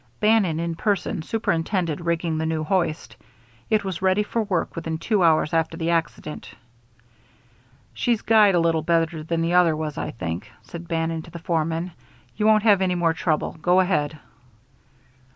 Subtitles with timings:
[0.19, 3.15] Bannon in person superintended rigging the new hoist.
[3.69, 6.49] It was ready for work within two hours after the accident.
[7.93, 11.37] "She's guyed a little better than the other was, I think," said Bannon to the
[11.37, 11.91] foreman.
[12.35, 13.59] "You won't have any more trouble.
[13.61, 14.17] Go ahead."